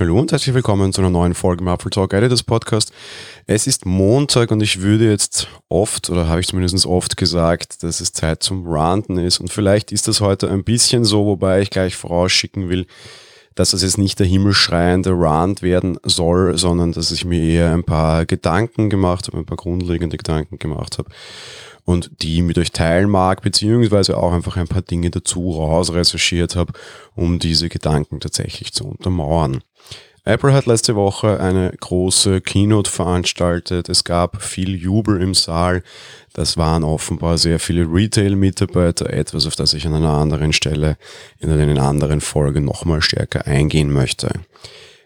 Hallo 0.00 0.16
und 0.16 0.30
herzlich 0.30 0.54
willkommen 0.54 0.92
zu 0.92 1.00
einer 1.00 1.10
neuen 1.10 1.34
Folge 1.34 1.64
im 1.64 1.66
Apple 1.66 1.90
Talk 1.90 2.12
Editors 2.12 2.44
Podcast. 2.44 2.92
Es 3.48 3.66
ist 3.66 3.84
Montag 3.84 4.52
und 4.52 4.60
ich 4.60 4.80
würde 4.80 5.10
jetzt 5.10 5.48
oft, 5.68 6.08
oder 6.08 6.28
habe 6.28 6.38
ich 6.38 6.46
zumindest 6.46 6.86
oft 6.86 7.16
gesagt, 7.16 7.82
dass 7.82 8.00
es 8.00 8.12
Zeit 8.12 8.40
zum 8.40 8.64
Ranten 8.64 9.18
ist. 9.18 9.40
Und 9.40 9.52
vielleicht 9.52 9.90
ist 9.90 10.06
das 10.06 10.20
heute 10.20 10.48
ein 10.50 10.62
bisschen 10.62 11.04
so, 11.04 11.26
wobei 11.26 11.62
ich 11.62 11.70
gleich 11.70 11.96
vorausschicken 11.96 12.68
will, 12.68 12.86
dass 13.56 13.72
es 13.72 13.82
jetzt 13.82 13.98
nicht 13.98 14.20
der 14.20 14.26
himmelschreiende 14.28 15.10
Rant 15.14 15.62
werden 15.62 15.98
soll, 16.04 16.56
sondern 16.56 16.92
dass 16.92 17.10
ich 17.10 17.24
mir 17.24 17.42
eher 17.42 17.72
ein 17.72 17.82
paar 17.82 18.24
Gedanken 18.24 18.90
gemacht 18.90 19.26
habe, 19.26 19.38
ein 19.38 19.46
paar 19.46 19.56
grundlegende 19.56 20.16
Gedanken 20.16 20.60
gemacht 20.60 20.98
habe 20.98 21.10
und 21.88 22.10
die 22.20 22.42
mit 22.42 22.58
euch 22.58 22.70
teilen 22.70 23.08
mag, 23.08 23.40
beziehungsweise 23.40 24.18
auch 24.18 24.34
einfach 24.34 24.58
ein 24.58 24.68
paar 24.68 24.82
Dinge 24.82 25.08
dazu 25.08 25.52
raus 25.52 25.90
recherchiert 25.90 26.54
habe, 26.54 26.74
um 27.14 27.38
diese 27.38 27.70
Gedanken 27.70 28.20
tatsächlich 28.20 28.74
zu 28.74 28.86
untermauern. 28.86 29.62
Apple 30.24 30.52
hat 30.52 30.66
letzte 30.66 30.96
Woche 30.96 31.40
eine 31.40 31.72
große 31.80 32.42
Keynote 32.42 32.90
veranstaltet. 32.90 33.88
Es 33.88 34.04
gab 34.04 34.42
viel 34.42 34.76
Jubel 34.76 35.22
im 35.22 35.32
Saal. 35.32 35.82
Das 36.34 36.58
waren 36.58 36.84
offenbar 36.84 37.38
sehr 37.38 37.58
viele 37.58 37.90
Retail-Mitarbeiter, 37.90 39.08
etwas, 39.08 39.46
auf 39.46 39.56
das 39.56 39.72
ich 39.72 39.86
an 39.86 39.94
einer 39.94 40.12
anderen 40.12 40.52
Stelle 40.52 40.98
in 41.38 41.50
einer 41.50 41.82
anderen 41.82 42.20
Folge 42.20 42.60
nochmal 42.60 43.00
stärker 43.00 43.46
eingehen 43.46 43.90
möchte. 43.90 44.28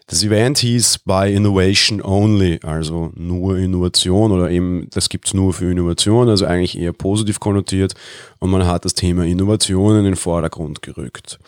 Das 0.07 0.21
Event 0.23 0.57
hieß 0.57 0.99
By 1.05 1.33
Innovation 1.33 2.01
Only, 2.01 2.59
also 2.63 3.11
nur 3.15 3.57
Innovation 3.57 4.31
oder 4.31 4.51
eben 4.51 4.87
das 4.91 5.07
gibt's 5.07 5.33
nur 5.33 5.53
für 5.53 5.71
Innovation, 5.71 6.27
also 6.27 6.45
eigentlich 6.45 6.77
eher 6.77 6.91
positiv 6.91 7.39
konnotiert 7.39 7.93
und 8.39 8.51
man 8.51 8.67
hat 8.67 8.83
das 8.83 8.95
Thema 8.95 9.25
Innovation 9.25 9.97
in 9.97 10.03
den 10.03 10.17
Vordergrund 10.17 10.81
gerückt. 10.81 11.39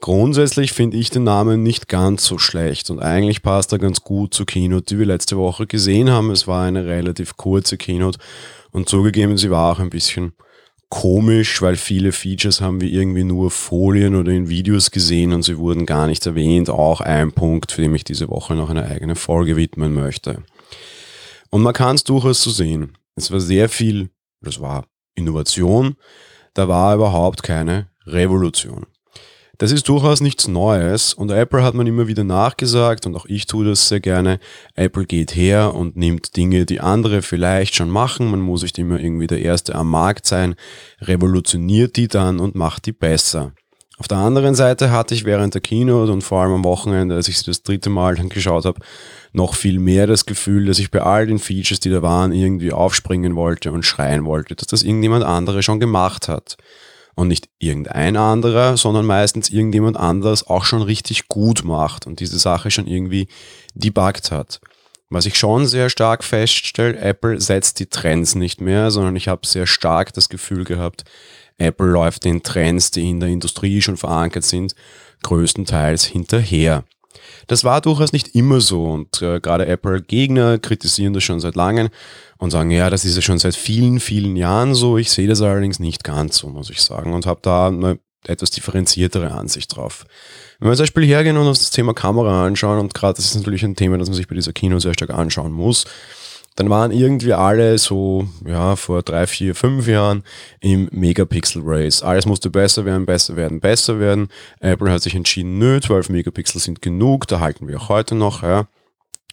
Grundsätzlich 0.00 0.72
finde 0.72 0.96
ich 0.96 1.10
den 1.10 1.24
Namen 1.24 1.62
nicht 1.62 1.88
ganz 1.88 2.24
so 2.24 2.38
schlecht 2.38 2.88
und 2.88 3.00
eigentlich 3.00 3.42
passt 3.42 3.72
er 3.72 3.78
ganz 3.78 4.00
gut 4.00 4.32
zur 4.32 4.46
Keynote, 4.46 4.86
die 4.86 4.98
wir 4.98 5.06
letzte 5.06 5.36
Woche 5.36 5.66
gesehen 5.66 6.08
haben. 6.08 6.30
Es 6.30 6.46
war 6.46 6.64
eine 6.64 6.86
relativ 6.86 7.36
kurze 7.36 7.76
Keynote 7.76 8.18
und 8.70 8.88
zugegeben, 8.88 9.36
sie 9.36 9.50
war 9.50 9.72
auch 9.72 9.80
ein 9.80 9.90
bisschen 9.90 10.32
komisch, 10.90 11.60
weil 11.60 11.76
viele 11.76 12.12
Features 12.12 12.60
haben 12.60 12.80
wir 12.80 12.90
irgendwie 12.90 13.24
nur 13.24 13.50
Folien 13.50 14.14
oder 14.14 14.32
in 14.32 14.48
Videos 14.48 14.90
gesehen 14.90 15.32
und 15.32 15.42
sie 15.42 15.58
wurden 15.58 15.86
gar 15.86 16.06
nicht 16.06 16.24
erwähnt. 16.26 16.70
Auch 16.70 17.00
ein 17.00 17.32
Punkt, 17.32 17.72
für 17.72 17.82
den 17.82 17.94
ich 17.94 18.04
diese 18.04 18.28
Woche 18.28 18.54
noch 18.54 18.70
eine 18.70 18.86
eigene 18.86 19.14
Folge 19.14 19.56
widmen 19.56 19.92
möchte. 19.92 20.42
Und 21.50 21.62
man 21.62 21.74
kann 21.74 21.96
es 21.96 22.04
durchaus 22.04 22.42
so 22.42 22.50
sehen. 22.50 22.96
Es 23.16 23.30
war 23.30 23.40
sehr 23.40 23.68
viel, 23.68 24.10
das 24.40 24.60
war 24.60 24.86
Innovation, 25.14 25.96
da 26.54 26.68
war 26.68 26.94
überhaupt 26.94 27.42
keine 27.42 27.88
Revolution. 28.06 28.86
Das 29.58 29.72
ist 29.72 29.88
durchaus 29.88 30.20
nichts 30.20 30.46
Neues 30.46 31.12
und 31.12 31.32
Apple 31.32 31.64
hat 31.64 31.74
man 31.74 31.88
immer 31.88 32.06
wieder 32.06 32.22
nachgesagt 32.22 33.06
und 33.06 33.16
auch 33.16 33.26
ich 33.26 33.46
tue 33.46 33.66
das 33.66 33.88
sehr 33.88 33.98
gerne. 33.98 34.38
Apple 34.76 35.04
geht 35.04 35.34
her 35.34 35.74
und 35.74 35.96
nimmt 35.96 36.36
Dinge, 36.36 36.64
die 36.64 36.78
andere 36.78 37.22
vielleicht 37.22 37.74
schon 37.74 37.90
machen. 37.90 38.30
Man 38.30 38.38
muss 38.38 38.62
nicht 38.62 38.78
immer 38.78 39.00
irgendwie 39.00 39.26
der 39.26 39.42
Erste 39.42 39.74
am 39.74 39.90
Markt 39.90 40.26
sein, 40.26 40.54
revolutioniert 41.00 41.96
die 41.96 42.06
dann 42.06 42.38
und 42.38 42.54
macht 42.54 42.86
die 42.86 42.92
besser. 42.92 43.52
Auf 43.98 44.06
der 44.06 44.18
anderen 44.18 44.54
Seite 44.54 44.92
hatte 44.92 45.12
ich 45.12 45.24
während 45.24 45.54
der 45.54 45.60
Keynote 45.60 46.12
und 46.12 46.22
vor 46.22 46.40
allem 46.40 46.52
am 46.52 46.64
Wochenende, 46.64 47.16
als 47.16 47.26
ich 47.26 47.38
sie 47.38 47.46
das 47.46 47.64
dritte 47.64 47.90
Mal 47.90 48.14
dann 48.14 48.28
geschaut 48.28 48.64
habe, 48.64 48.78
noch 49.32 49.56
viel 49.56 49.80
mehr 49.80 50.06
das 50.06 50.24
Gefühl, 50.24 50.66
dass 50.66 50.78
ich 50.78 50.92
bei 50.92 51.02
all 51.02 51.26
den 51.26 51.40
Features, 51.40 51.80
die 51.80 51.90
da 51.90 52.00
waren, 52.00 52.30
irgendwie 52.30 52.70
aufspringen 52.70 53.34
wollte 53.34 53.72
und 53.72 53.84
schreien 53.84 54.24
wollte, 54.24 54.54
dass 54.54 54.68
das 54.68 54.84
irgendjemand 54.84 55.24
andere 55.24 55.64
schon 55.64 55.80
gemacht 55.80 56.28
hat 56.28 56.56
und 57.18 57.26
nicht 57.26 57.48
irgendein 57.58 58.16
anderer, 58.16 58.76
sondern 58.76 59.04
meistens 59.04 59.50
irgendjemand 59.50 59.96
anderes 59.96 60.46
auch 60.46 60.64
schon 60.64 60.82
richtig 60.82 61.26
gut 61.26 61.64
macht 61.64 62.06
und 62.06 62.20
diese 62.20 62.38
Sache 62.38 62.70
schon 62.70 62.86
irgendwie 62.86 63.26
debuggt 63.74 64.30
hat. 64.30 64.60
Was 65.10 65.26
ich 65.26 65.36
schon 65.36 65.66
sehr 65.66 65.90
stark 65.90 66.22
feststelle, 66.22 66.96
Apple 66.96 67.40
setzt 67.40 67.80
die 67.80 67.86
Trends 67.86 68.36
nicht 68.36 68.60
mehr, 68.60 68.92
sondern 68.92 69.16
ich 69.16 69.26
habe 69.26 69.44
sehr 69.48 69.66
stark 69.66 70.12
das 70.12 70.28
Gefühl 70.28 70.62
gehabt, 70.62 71.04
Apple 71.56 71.88
läuft 71.88 72.24
den 72.24 72.44
Trends, 72.44 72.92
die 72.92 73.10
in 73.10 73.18
der 73.18 73.30
Industrie 73.30 73.82
schon 73.82 73.96
verankert 73.96 74.44
sind, 74.44 74.76
größtenteils 75.24 76.04
hinterher. 76.04 76.84
Das 77.46 77.64
war 77.64 77.80
durchaus 77.80 78.12
nicht 78.12 78.34
immer 78.34 78.60
so 78.60 78.84
und 78.84 79.22
äh, 79.22 79.40
gerade 79.40 79.66
Apple-Gegner 79.66 80.58
kritisieren 80.58 81.12
das 81.12 81.24
schon 81.24 81.40
seit 81.40 81.56
langem 81.56 81.88
und 82.38 82.50
sagen, 82.50 82.70
ja, 82.70 82.90
das 82.90 83.04
ist 83.04 83.16
ja 83.16 83.22
schon 83.22 83.38
seit 83.38 83.56
vielen, 83.56 84.00
vielen 84.00 84.36
Jahren 84.36 84.74
so. 84.74 84.98
Ich 84.98 85.10
sehe 85.10 85.28
das 85.28 85.42
allerdings 85.42 85.78
nicht 85.78 86.04
ganz 86.04 86.38
so, 86.38 86.48
muss 86.48 86.70
ich 86.70 86.80
sagen, 86.80 87.12
und 87.12 87.26
habe 87.26 87.40
da 87.42 87.68
eine 87.68 87.98
etwas 88.26 88.50
differenziertere 88.50 89.32
Ansicht 89.32 89.74
drauf. 89.76 90.04
Wenn 90.58 90.68
wir 90.68 90.76
zum 90.76 90.82
Beispiel 90.84 91.06
hergehen 91.06 91.36
und 91.36 91.46
uns 91.46 91.60
das 91.60 91.70
Thema 91.70 91.94
Kamera 91.94 92.44
anschauen, 92.44 92.78
und 92.78 92.94
gerade 92.94 93.14
das 93.14 93.26
ist 93.26 93.36
natürlich 93.36 93.62
ein 93.62 93.76
Thema, 93.76 93.98
das 93.98 94.08
man 94.08 94.16
sich 94.16 94.28
bei 94.28 94.34
dieser 94.34 94.52
Kino 94.52 94.78
sehr 94.78 94.94
stark 94.94 95.10
anschauen 95.10 95.52
muss, 95.52 95.84
dann 96.58 96.70
waren 96.70 96.90
irgendwie 96.90 97.34
alle 97.34 97.78
so, 97.78 98.26
ja, 98.44 98.74
vor 98.74 99.02
drei, 99.02 99.28
vier, 99.28 99.54
fünf 99.54 99.86
Jahren 99.86 100.24
im 100.58 100.88
Megapixel 100.90 101.62
Race. 101.64 102.02
Alles 102.02 102.26
musste 102.26 102.50
besser 102.50 102.84
werden, 102.84 103.06
besser 103.06 103.36
werden, 103.36 103.60
besser 103.60 104.00
werden. 104.00 104.26
Apple 104.58 104.90
hat 104.90 105.00
sich 105.00 105.14
entschieden, 105.14 105.58
nö, 105.58 105.80
12 105.80 106.08
Megapixel 106.08 106.60
sind 106.60 106.82
genug, 106.82 107.28
da 107.28 107.38
halten 107.38 107.68
wir 107.68 107.80
auch 107.80 107.88
heute 107.88 108.16
noch, 108.16 108.42
ja. 108.42 108.66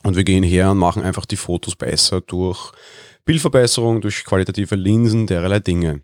Und 0.04 0.16
wir 0.16 0.24
gehen 0.24 0.44
her 0.44 0.70
und 0.70 0.78
machen 0.78 1.02
einfach 1.02 1.26
die 1.26 1.36
Fotos 1.36 1.76
besser 1.76 2.22
durch 2.22 2.72
Bildverbesserung, 3.26 4.02
durch 4.02 4.24
qualitative 4.24 4.76
Linsen, 4.76 5.26
derlei 5.26 5.58
Dinge. 5.58 6.02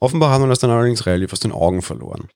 Offenbar 0.00 0.32
hat 0.32 0.40
man 0.40 0.48
das 0.48 0.60
dann 0.60 0.70
allerdings 0.70 1.04
relativ 1.04 1.34
aus 1.34 1.40
den 1.40 1.52
Augen 1.52 1.82
verloren. 1.82 2.28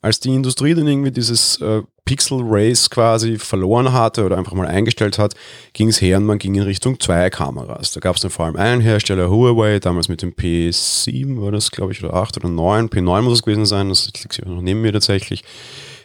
Als 0.00 0.20
die 0.20 0.32
Industrie 0.32 0.74
dann 0.74 0.86
irgendwie 0.86 1.10
dieses 1.10 1.60
äh, 1.60 1.82
Pixel 2.10 2.40
Race 2.42 2.90
quasi 2.90 3.38
verloren 3.38 3.92
hatte 3.92 4.24
oder 4.24 4.36
einfach 4.36 4.54
mal 4.54 4.66
eingestellt 4.66 5.16
hat, 5.16 5.34
ging 5.74 5.90
es 5.90 6.02
her 6.02 6.16
und 6.16 6.24
man 6.24 6.40
ging 6.40 6.56
in 6.56 6.64
Richtung 6.64 6.98
zwei 6.98 7.30
Kameras. 7.30 7.92
Da 7.92 8.00
gab 8.00 8.16
es 8.16 8.22
dann 8.22 8.32
vor 8.32 8.46
allem 8.46 8.56
einen 8.56 8.80
Hersteller, 8.80 9.30
Huawei, 9.30 9.78
damals 9.78 10.08
mit 10.08 10.20
dem 10.20 10.32
P7 10.32 11.40
war 11.40 11.52
das, 11.52 11.70
glaube 11.70 11.92
ich, 11.92 12.02
oder 12.02 12.14
8 12.14 12.38
oder 12.38 12.48
9, 12.48 12.88
P9 12.88 13.22
muss 13.22 13.34
es 13.34 13.42
gewesen 13.44 13.64
sein, 13.64 13.90
das 13.90 14.06
liegt 14.06 14.44
noch 14.44 14.60
neben 14.60 14.80
mir 14.80 14.92
tatsächlich 14.92 15.44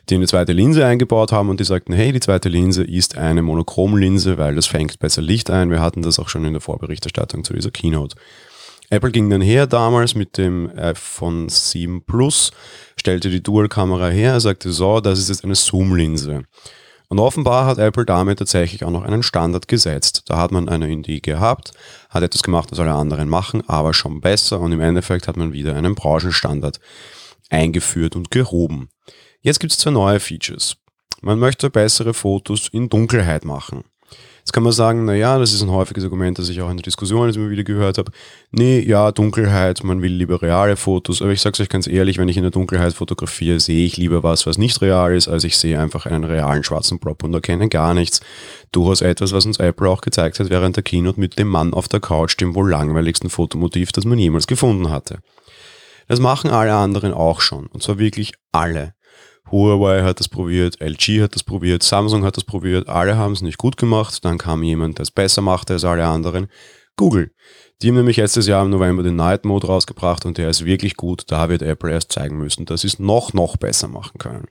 die 0.10 0.14
eine 0.14 0.28
zweite 0.28 0.54
Linse 0.54 0.86
eingebaut 0.86 1.32
haben 1.32 1.50
und 1.50 1.60
die 1.60 1.64
sagten, 1.64 1.92
hey, 1.92 2.12
die 2.12 2.20
zweite 2.20 2.50
Linse 2.50 2.84
ist 2.84 3.18
eine 3.18 3.42
Monochromlinse, 3.42 4.38
weil 4.38 4.54
das 4.54 4.68
fängt 4.68 5.00
besser 5.00 5.24
Licht 5.24 5.50
ein. 5.50 5.72
Wir 5.72 5.82
hatten 5.82 6.04
das 6.04 6.20
auch 6.20 6.30
schon 6.30 6.46
in 6.46 6.54
der 6.54 6.62
Vorberichterstattung 6.62 7.44
zu 7.44 7.54
dieser 7.54 7.72
Keynote. 7.72 8.16
Apple 8.92 9.10
ging 9.10 9.32
dann 9.32 9.42
her 9.42 9.66
damals 9.66 10.14
mit 10.14 10.38
dem 10.38 10.70
iPhone 10.78 11.50
7 11.50 12.04
Plus, 12.04 12.52
stellte 13.06 13.30
die 13.30 13.44
Dual-Kamera 13.44 14.08
her, 14.08 14.40
sagte 14.40 14.72
so, 14.72 15.00
das 15.00 15.20
ist 15.20 15.30
jetzt 15.30 15.44
eine 15.44 15.54
Zoom-Linse. 15.54 16.42
Und 17.08 17.20
offenbar 17.20 17.68
hat 17.68 17.78
Apple 17.78 18.04
damit 18.04 18.40
tatsächlich 18.40 18.84
auch 18.84 18.90
noch 18.90 19.04
einen 19.04 19.22
Standard 19.22 19.68
gesetzt. 19.68 20.24
Da 20.26 20.38
hat 20.38 20.52
man 20.52 20.68
eine 20.68 20.92
Indie 20.92 21.22
gehabt, 21.22 21.74
hat 22.10 22.24
etwas 22.24 22.42
gemacht, 22.42 22.72
was 22.72 22.80
alle 22.80 22.96
anderen 22.96 23.30
machen, 23.30 23.62
aber 23.70 23.94
schon 23.94 24.22
besser 24.22 24.60
und 24.60 24.72
im 24.72 24.82
Endeffekt 24.82 25.28
hat 25.28 25.38
man 25.38 25.54
wieder 25.54 25.76
einen 25.76 25.94
Branchenstandard 25.94 26.80
eingeführt 27.52 28.16
und 28.16 28.32
gehoben. 28.32 28.90
Jetzt 29.42 29.60
gibt 29.60 29.74
es 29.74 29.78
zwei 29.78 29.92
neue 29.92 30.20
Features. 30.20 30.78
Man 31.22 31.38
möchte 31.38 31.70
bessere 31.70 32.16
Fotos 32.16 32.70
in 32.70 32.90
Dunkelheit 32.90 33.46
machen. 33.46 33.84
Jetzt 34.46 34.54
kann 34.54 34.62
man 34.62 34.74
sagen, 34.74 35.06
naja, 35.06 35.40
das 35.40 35.54
ist 35.54 35.64
ein 35.64 35.72
häufiges 35.72 36.04
Argument, 36.04 36.38
das 36.38 36.50
ich 36.50 36.62
auch 36.62 36.70
in 36.70 36.78
der 36.78 36.84
Diskussion 36.84 37.28
immer 37.34 37.50
wieder 37.50 37.64
gehört 37.64 37.98
habe. 37.98 38.12
Nee, 38.52 38.80
ja, 38.80 39.12
Dunkelheit, 39.12 39.84
man 39.84 40.04
will 40.04 40.14
lieber 40.14 40.40
reale 40.40 40.76
Fotos, 40.76 41.24
aber 41.24 41.32
ich 41.32 41.42
sage 41.42 41.54
es 41.54 41.62
euch 41.62 41.70
ganz 41.70 41.88
ehrlich, 41.88 42.20
wenn 42.20 42.30
ich 42.30 42.38
in 42.38 42.44
der 42.44 42.52
Dunkelheit 42.52 42.94
fotografiere, 42.94 43.60
sehe 43.60 43.84
ich 43.88 43.98
lieber 43.98 44.22
was, 44.22 44.46
was 44.46 44.60
nicht 44.60 44.80
real 44.84 45.16
ist, 45.16 45.28
als 45.28 45.46
ich 45.46 45.58
sehe 45.58 45.80
einfach 45.80 46.06
einen 46.06 46.24
realen 46.24 46.64
schwarzen 46.64 47.00
Prop 47.00 47.24
und 47.24 47.34
erkenne 47.34 47.70
gar 47.70 47.96
nichts. 47.96 48.22
Durchaus 48.72 49.02
etwas, 49.02 49.34
was 49.34 49.48
uns 49.48 49.58
Apple 49.58 49.90
auch 49.90 50.02
gezeigt 50.02 50.40
hat 50.40 50.52
während 50.52 50.76
der 50.76 50.84
Keynote 50.84 51.20
mit 51.20 51.40
dem 51.40 51.48
Mann 51.48 51.74
auf 51.74 51.88
der 51.88 52.00
Couch, 52.00 52.40
dem 52.40 52.54
wohl 52.54 52.70
langweiligsten 52.70 53.32
Fotomotiv, 53.32 53.94
das 53.94 54.06
man 54.06 54.20
jemals 54.20 54.46
gefunden 54.46 54.92
hatte. 54.92 55.22
Das 56.08 56.20
machen 56.20 56.52
alle 56.52 56.76
anderen 56.76 57.14
auch 57.14 57.42
schon, 57.42 57.66
und 57.66 57.82
zwar 57.82 57.98
wirklich 57.98 58.34
alle. 58.52 58.94
Huawei 59.52 60.02
hat 60.04 60.20
das 60.20 60.28
probiert, 60.28 60.82
LG 60.82 61.22
hat 61.22 61.36
das 61.36 61.44
probiert, 61.44 61.84
Samsung 61.84 62.24
hat 62.24 62.38
das 62.38 62.44
probiert, 62.44 62.90
alle 62.90 63.18
haben 63.18 63.34
es 63.34 63.42
nicht 63.42 63.58
gut 63.58 63.78
gemacht. 63.78 64.26
Dann 64.26 64.38
kam 64.38 64.64
jemand, 64.64 64.98
der 64.98 65.04
es 65.04 65.12
besser 65.12 65.42
machte 65.42 65.74
als 65.74 65.86
alle 65.86 66.06
anderen. 66.06 66.48
Google. 66.98 67.32
Die 67.82 67.90
haben 67.90 67.96
nämlich 67.96 68.18
letztes 68.18 68.48
Jahr 68.48 68.64
im 68.64 68.72
November 68.72 69.04
den 69.04 69.18
Night 69.18 69.44
Mode 69.44 69.68
rausgebracht 69.68 70.26
und 70.26 70.38
der 70.38 70.50
ist 70.50 70.64
wirklich 70.64 70.96
gut. 70.96 71.24
Da 71.28 71.50
wird 71.50 71.62
Apple 71.62 71.92
erst 71.92 72.12
zeigen 72.12 72.38
müssen, 72.38 72.66
dass 72.66 72.82
sie 72.82 72.88
es 72.88 73.00
noch, 73.00 73.34
noch 73.34 73.58
besser 73.58 73.90
machen 73.90 74.18
können. 74.18 74.48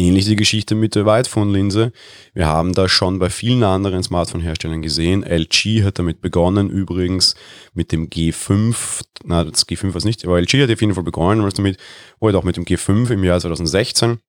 Ähnlich 0.00 0.24
die 0.24 0.36
Geschichte 0.36 0.74
mit 0.74 0.94
der 0.94 1.04
Whitephone-Linse. 1.04 1.92
Wir 2.32 2.46
haben 2.46 2.72
das 2.72 2.90
schon 2.90 3.18
bei 3.18 3.28
vielen 3.28 3.62
anderen 3.62 4.02
Smartphone-Herstellern 4.02 4.80
gesehen. 4.80 5.22
LG 5.22 5.84
hat 5.84 5.98
damit 5.98 6.22
begonnen, 6.22 6.70
übrigens 6.70 7.34
mit 7.74 7.92
dem 7.92 8.08
G5, 8.08 9.02
na, 9.24 9.44
das 9.44 9.68
G5 9.68 9.88
war 9.88 9.96
es 9.96 10.06
nicht, 10.06 10.24
aber 10.24 10.40
LG 10.40 10.62
hat 10.62 10.70
auf 10.70 10.80
jeden 10.80 10.94
Fall 10.94 11.04
begonnen, 11.04 11.46
damit, 11.54 11.76
oder 12.18 12.38
auch 12.38 12.44
mit 12.44 12.56
dem 12.56 12.64
G5 12.64 13.10
im 13.10 13.24
Jahr 13.24 13.40
2016. 13.40 14.20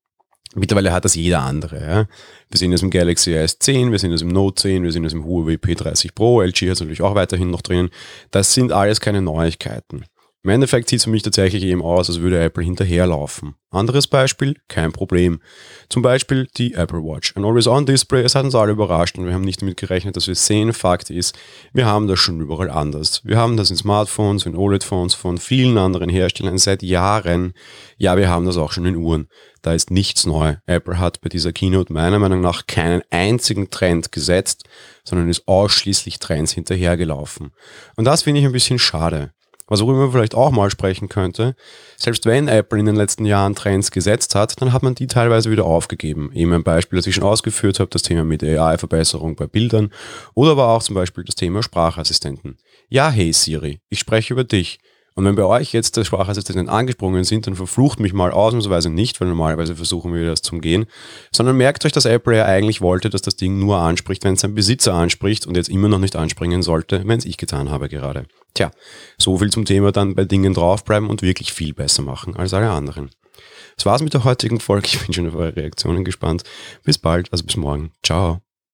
Mittlerweile 0.56 0.92
hat 0.92 1.06
das 1.06 1.16
jeder 1.16 1.44
andere. 1.44 1.80
Ja. 1.80 2.08
Wir 2.50 2.58
sehen 2.58 2.72
das 2.72 2.82
im 2.82 2.90
Galaxy 2.90 3.32
S10, 3.32 3.92
wir 3.92 4.00
sehen 4.00 4.12
das 4.12 4.24
im 4.24 4.28
Note 4.28 4.64
10, 4.64 4.84
wir 4.84 4.92
sehen 4.92 5.04
das 5.04 5.14
im 5.14 5.24
Huawei 5.24 5.54
P30 5.54 6.10
Pro, 6.14 6.42
LG 6.42 6.64
hat 6.64 6.74
es 6.74 6.80
natürlich 6.82 7.02
auch 7.02 7.16
weiterhin 7.16 7.50
noch 7.50 7.62
drin. 7.62 7.92
Das 8.32 8.54
sind 8.54 8.74
alles 8.74 9.00
keine 9.00 9.22
Neuigkeiten. 9.22 10.04
Im 10.44 10.50
Endeffekt 10.50 10.90
sieht 10.90 10.98
es 10.98 11.04
für 11.04 11.12
mich 11.12 11.22
tatsächlich 11.22 11.64
eben 11.64 11.84
aus, 11.84 12.10
als 12.10 12.20
würde 12.20 12.42
Apple 12.42 12.64
hinterherlaufen. 12.64 13.54
Anderes 13.70 14.08
Beispiel, 14.08 14.56
kein 14.68 14.92
Problem. 14.92 15.40
Zum 15.88 16.02
Beispiel 16.02 16.48
die 16.58 16.74
Apple 16.74 17.04
Watch. 17.04 17.38
Ein 17.38 17.46
Always-On-Display, 17.46 18.24
es 18.24 18.34
hat 18.34 18.46
uns 18.46 18.56
alle 18.56 18.72
überrascht 18.72 19.20
und 19.20 19.28
wir 19.28 19.36
haben 19.36 19.44
nicht 19.44 19.62
damit 19.62 19.78
gerechnet, 19.78 20.18
dass 20.18 20.28
wir 20.28 20.34
sehen. 20.34 20.74
Fakt 20.74 21.12
ist, 21.12 21.38
wir 21.74 21.86
haben 21.86 22.08
das 22.08 22.18
schon 22.18 22.42
überall 22.42 22.72
anders. 22.72 23.22
Wir 23.24 23.38
haben 23.38 23.56
das 23.56 23.70
in 23.70 23.76
Smartphones, 23.76 24.48
in 24.48 24.56
OLED-Phones 24.56 25.14
von 25.14 25.38
vielen 25.38 25.78
anderen 25.78 26.10
Herstellern 26.10 26.58
seit 26.58 26.82
Jahren. 26.82 27.54
Ja, 27.98 28.18
wir 28.18 28.28
haben 28.28 28.48
das 28.48 28.58
auch 28.58 28.72
schon 28.72 28.88
in 28.88 28.96
Uhren. 28.96 29.28
Da 29.62 29.74
ist 29.74 29.92
nichts 29.92 30.26
neu. 30.26 30.56
Apple 30.66 30.98
hat 30.98 31.22
bei 31.22 31.30
dieser 31.30 31.54
Keynote 31.54 31.94
meiner 31.94 32.18
Meinung 32.18 32.42
nach 32.42 32.66
keinen 32.66 33.04
einzigen 33.12 33.70
Trend 33.70 34.12
gesetzt, 34.12 34.64
sondern 35.04 35.30
ist 35.30 35.48
ausschließlich 35.48 36.18
Trends 36.18 36.52
hinterhergelaufen. 36.52 37.52
Und 37.96 38.06
das 38.06 38.24
finde 38.24 38.40
ich 38.40 38.48
ein 38.48 38.54
bisschen 38.54 38.80
schade. 38.80 39.34
Was 39.72 39.80
worüber 39.80 40.00
man 40.00 40.12
vielleicht 40.12 40.36
auch 40.36 40.52
mal 40.52 40.70
sprechen 40.70 41.08
könnte, 41.08 41.56
selbst 41.96 42.26
wenn 42.26 42.50
Apple 42.50 42.78
in 42.78 42.88
den 42.88 42.98
letzten 42.98 43.24
Jahren 43.24 43.56
Trends 43.56 43.90
gesetzt 43.90 44.36
hat, 44.36 44.62
dann 44.62 44.74
hat 44.74 44.84
man 44.84 44.96
die 44.96 45.08
teilweise 45.08 45.50
wieder 45.50 45.64
aufgegeben. 45.64 46.30
Eben 46.34 46.52
ein 46.52 46.64
Beispiel, 46.66 46.98
das 46.98 47.08
ich 47.08 47.16
schon 47.16 47.24
ausgeführt 47.24 47.80
habe, 47.80 47.90
das 47.90 48.02
Thema 48.02 48.26
mit 48.26 48.44
AI-Verbesserung 48.44 49.38
bei 49.38 49.48
Bildern 49.48 49.90
oder 50.34 50.52
aber 50.52 50.68
auch 50.68 50.84
zum 50.84 50.96
Beispiel 50.96 51.24
das 51.24 51.36
Thema 51.36 51.64
Sprachassistenten. 51.64 52.58
Ja, 52.90 53.10
hey 53.10 53.32
Siri, 53.32 53.80
ich 53.88 54.00
spreche 54.00 54.34
über 54.34 54.44
dich. 54.44 54.80
Und 55.14 55.26
wenn 55.26 55.36
bei 55.36 55.44
euch 55.44 55.74
jetzt 55.74 55.98
der 55.98 56.06
Sprachassistenten 56.06 56.70
angesprungen 56.70 57.24
sind, 57.24 57.46
dann 57.46 57.56
verflucht 57.56 58.00
mich 58.00 58.14
mal 58.14 58.32
ausnahmsweise 58.32 58.90
nicht, 58.90 59.20
weil 59.20 59.28
normalerweise 59.28 59.76
versuchen 59.76 60.14
wir 60.14 60.26
das 60.26 60.42
zum 60.42 60.62
Gehen, 60.62 60.86
sondern 61.32 61.58
merkt 61.58 61.86
euch, 61.86 61.92
dass 61.92 62.06
Apple 62.06 62.38
ja 62.38 62.46
eigentlich 62.46 62.80
wollte, 62.82 63.10
dass 63.10 63.22
das 63.22 63.36
Ding 63.36 63.60
nur 63.60 63.78
anspricht, 63.78 64.24
wenn 64.24 64.36
es 64.36 64.42
sein 64.42 64.56
Besitzer 64.56 64.94
anspricht 64.94 65.48
und 65.48 65.58
jetzt 65.58 65.70
immer 65.70 65.90
noch 65.90 66.00
nicht 66.00 66.16
anspringen 66.16 66.64
sollte, 66.64 67.04
wenn 67.06 67.20
es 67.20 67.26
ich 67.26 67.38
getan 67.38 67.70
habe 67.70 67.90
gerade. 67.90 68.26
Tja, 68.54 68.72
so 69.18 69.38
viel 69.38 69.50
zum 69.50 69.66
Thema 69.66 69.92
dann 69.92 70.16
bei 70.16 70.26
Dingen 70.26 70.54
draufbleiben 70.54 71.10
und 71.10 71.22
wirklich 71.22 71.52
viel 71.52 71.74
besser 71.74 72.04
machen 72.04 72.36
als 72.36 72.54
alle 72.54 72.70
anderen. 72.70 73.10
Das 73.76 73.86
war's 73.86 74.02
mit 74.02 74.14
der 74.14 74.24
heutigen 74.24 74.60
Folge. 74.60 74.88
Ich 74.88 75.00
bin 75.00 75.14
schon 75.14 75.28
auf 75.28 75.36
eure 75.36 75.56
Reaktionen 75.56 76.04
gespannt. 76.04 76.44
Bis 76.84 76.98
bald, 76.98 77.32
also 77.32 77.44
bis 77.46 77.58
morgen. 77.58 77.92
Ciao. 78.04 78.42